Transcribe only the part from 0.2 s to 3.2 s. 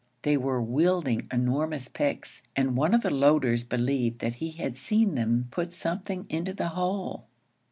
They were wielding enormous picks, and one of the